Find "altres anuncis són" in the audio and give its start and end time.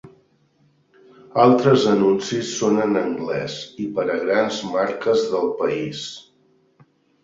1.43-2.81